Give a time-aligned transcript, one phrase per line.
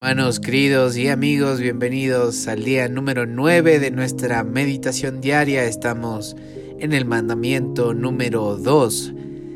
[0.00, 5.64] Hermanos queridos y amigos, bienvenidos al día número 9 de nuestra meditación diaria.
[5.64, 6.36] Estamos
[6.78, 9.12] en el mandamiento número 2.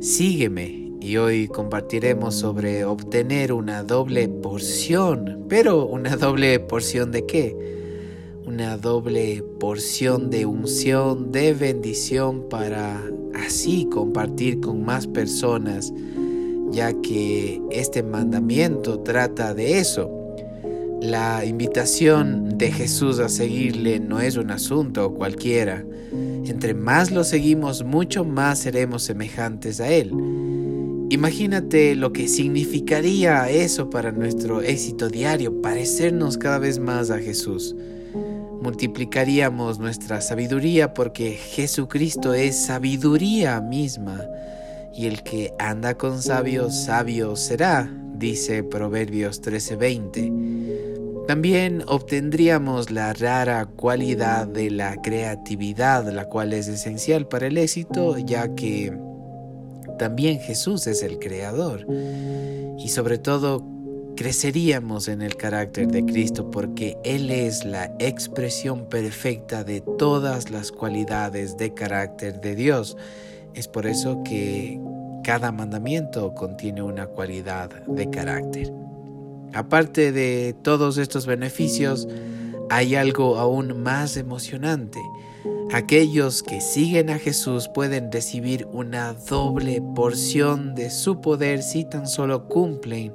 [0.00, 0.90] Sígueme.
[1.00, 5.46] Y hoy compartiremos sobre obtener una doble porción.
[5.48, 7.56] Pero una doble porción de qué?
[8.44, 13.00] Una doble porción de unción, de bendición para
[13.36, 15.92] así compartir con más personas
[16.72, 20.23] ya que este mandamiento trata de eso
[21.04, 25.84] la invitación de Jesús a seguirle no es un asunto cualquiera.
[26.46, 30.12] Entre más lo seguimos, mucho más seremos semejantes a Él.
[31.10, 37.76] Imagínate lo que significaría eso para nuestro éxito diario, parecernos cada vez más a Jesús.
[38.62, 44.22] Multiplicaríamos nuestra sabiduría porque Jesucristo es sabiduría misma
[44.96, 50.83] y el que anda con sabios, sabio será, dice Proverbios 13:20.
[51.26, 58.18] También obtendríamos la rara cualidad de la creatividad, la cual es esencial para el éxito,
[58.18, 58.92] ya que
[59.98, 61.86] también Jesús es el creador.
[62.78, 63.64] Y sobre todo,
[64.16, 70.72] creceríamos en el carácter de Cristo porque Él es la expresión perfecta de todas las
[70.72, 72.98] cualidades de carácter de Dios.
[73.54, 74.78] Es por eso que
[75.22, 78.83] cada mandamiento contiene una cualidad de carácter.
[79.54, 82.08] Aparte de todos estos beneficios,
[82.70, 84.98] hay algo aún más emocionante.
[85.72, 92.06] Aquellos que siguen a Jesús pueden recibir una doble porción de su poder si tan
[92.06, 93.14] solo cumplen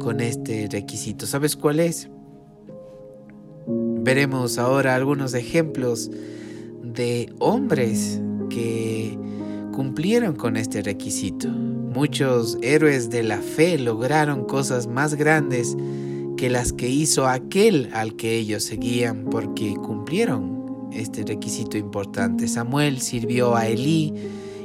[0.00, 1.26] con este requisito.
[1.26, 2.08] ¿Sabes cuál es?
[3.66, 6.10] Veremos ahora algunos ejemplos
[6.82, 9.18] de hombres que
[9.78, 11.48] cumplieron con este requisito.
[11.48, 15.76] Muchos héroes de la fe lograron cosas más grandes
[16.36, 22.48] que las que hizo aquel al que ellos seguían porque cumplieron este requisito importante.
[22.48, 24.12] Samuel sirvió a Elí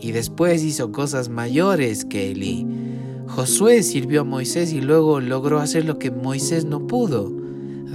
[0.00, 2.66] y después hizo cosas mayores que Elí.
[3.28, 7.32] Josué sirvió a Moisés y luego logró hacer lo que Moisés no pudo.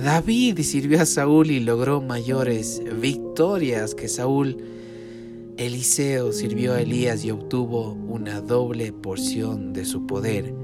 [0.01, 4.55] David sirvió a Saúl y logró mayores victorias que Saúl
[5.61, 10.55] Eliseo sirvió a Elías y obtuvo una doble porción de su poder.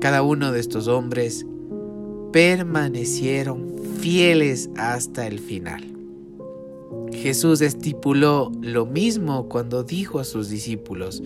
[0.00, 1.46] Cada uno de estos hombres
[2.32, 5.84] permanecieron fieles hasta el final.
[7.12, 11.22] Jesús estipuló lo mismo cuando dijo a sus discípulos,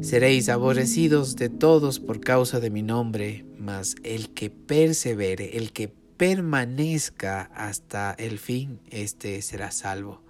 [0.00, 5.86] Seréis aborrecidos de todos por causa de mi nombre, mas el que persevere, el que
[6.16, 10.27] permanezca hasta el fin, éste será salvo.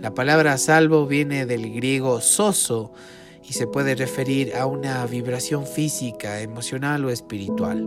[0.00, 2.92] La palabra salvo viene del griego soso
[3.48, 7.86] y se puede referir a una vibración física, emocional o espiritual.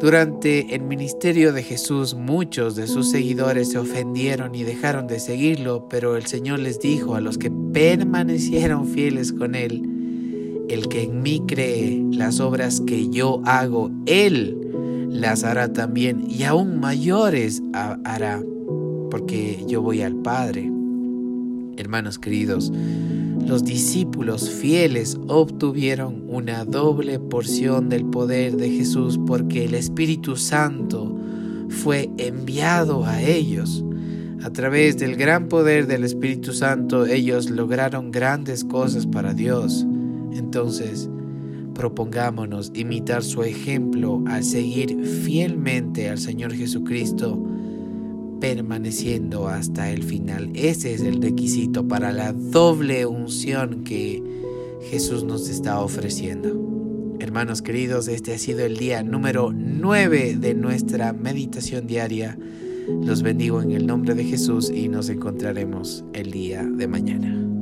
[0.00, 5.88] Durante el ministerio de Jesús muchos de sus seguidores se ofendieron y dejaron de seguirlo,
[5.88, 11.22] pero el Señor les dijo a los que permanecieron fieles con Él, el que en
[11.22, 14.60] mí cree las obras que yo hago, Él
[15.08, 18.42] las hará también y aún mayores hará,
[19.10, 20.73] porque yo voy al Padre.
[21.94, 22.72] Hermanos queridos,
[23.46, 31.16] los discípulos fieles obtuvieron una doble porción del poder de Jesús porque el Espíritu Santo
[31.68, 33.84] fue enviado a ellos.
[34.42, 39.86] A través del gran poder del Espíritu Santo ellos lograron grandes cosas para Dios.
[40.32, 41.08] Entonces,
[41.74, 47.40] propongámonos imitar su ejemplo al seguir fielmente al Señor Jesucristo
[48.44, 50.50] permaneciendo hasta el final.
[50.54, 54.22] Ese es el requisito para la doble unción que
[54.90, 57.16] Jesús nos está ofreciendo.
[57.20, 62.36] Hermanos queridos, este ha sido el día número 9 de nuestra meditación diaria.
[62.86, 67.53] Los bendigo en el nombre de Jesús y nos encontraremos el día de mañana.